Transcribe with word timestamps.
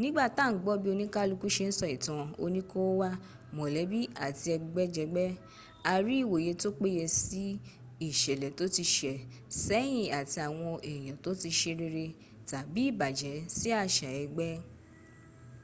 nígbà 0.00 0.24
tá 0.36 0.42
à 0.48 0.52
ń 0.52 0.58
gbọ́ 0.62 0.74
bí 0.82 0.88
oníkálukú 0.94 1.46
se 1.56 1.64
ń 1.70 1.74
sọ 1.78 1.86
ìtàn 1.96 2.20
oníkóówá 2.44 3.10
mọ̀lẹ́bí 3.56 4.00
àti 4.26 4.46
ẹgbẹ́jẹgbẹ́ 4.56 5.28
a 5.90 5.92
rí 6.04 6.14
ìwòye 6.24 6.52
tó 6.62 6.68
péye 6.80 7.04
sí 7.22 7.42
ìṣẹ̀lẹ̀ 8.08 8.54
tó 8.58 8.64
ti 8.74 8.84
sẹ̀ 8.96 9.16
sẹ́yín 9.64 10.06
àti 10.18 10.38
àwọn 10.46 10.72
èèyàn 10.90 11.18
tó 11.24 11.30
ti 11.40 11.50
se 11.58 11.70
rere 11.80 12.06
tàbí 12.50 12.80
ìbàjẹ́ 12.92 13.36
sí 13.56 13.68
àṣà 13.82 14.08
ẹgbẹ́ 14.22 14.52